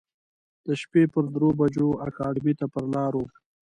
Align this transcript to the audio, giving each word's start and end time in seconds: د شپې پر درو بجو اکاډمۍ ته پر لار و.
د 0.65 0.67
شپې 0.81 1.03
پر 1.13 1.25
درو 1.33 1.49
بجو 1.59 1.89
اکاډمۍ 2.07 2.53
ته 2.59 2.65
پر 2.73 2.83
لار 2.93 3.13
و. 3.17 3.21